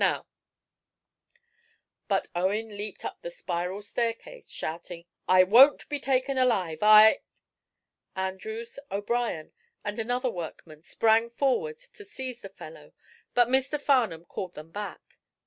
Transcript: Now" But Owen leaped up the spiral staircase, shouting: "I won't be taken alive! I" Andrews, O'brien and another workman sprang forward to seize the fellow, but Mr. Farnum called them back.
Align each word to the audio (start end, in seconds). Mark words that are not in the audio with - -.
Now" 0.03 0.25
But 2.07 2.27
Owen 2.33 2.75
leaped 2.75 3.05
up 3.05 3.21
the 3.21 3.29
spiral 3.29 3.83
staircase, 3.83 4.49
shouting: 4.49 5.05
"I 5.27 5.43
won't 5.43 5.87
be 5.89 5.99
taken 5.99 6.39
alive! 6.39 6.79
I" 6.81 7.21
Andrews, 8.15 8.79
O'brien 8.89 9.53
and 9.85 9.99
another 9.99 10.31
workman 10.31 10.81
sprang 10.81 11.29
forward 11.29 11.77
to 11.77 12.03
seize 12.03 12.41
the 12.41 12.49
fellow, 12.49 12.93
but 13.35 13.47
Mr. 13.47 13.79
Farnum 13.79 14.25
called 14.25 14.53
them 14.55 14.71
back. 14.71 15.19